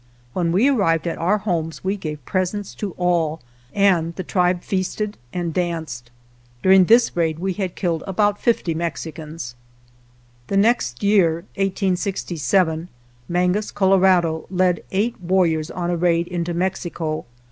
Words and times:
When 0.33 0.51
we 0.51 0.67
arrived 0.67 1.05
at 1.07 1.19
our 1.19 1.37
homes 1.37 1.83
we 1.83 1.95
gave 1.95 2.25
presents 2.25 2.73
to 2.73 2.93
all, 2.93 3.39
and 3.71 4.15
the 4.15 4.23
tribe 4.23 4.63
feasted 4.63 5.15
and 5.31 5.53
danced. 5.53 6.09
During 6.63 6.85
this 6.85 7.15
raid 7.15 7.37
we 7.37 7.53
had 7.53 7.75
killed 7.75 8.03
about 8.07 8.41
fifty 8.41 8.73
Mexicans. 8.73 9.53
Next 10.49 11.03
year 11.03 11.45
(1867) 11.53 12.89
Mangus 13.29 13.69
Colorado 13.69 14.47
led 14.49 14.83
eight 14.89 15.21
warriors 15.21 15.69
on 15.69 15.91
a 15.91 15.97
raid 15.97 16.25
into 16.29 16.55
Mexico. 16.55 17.25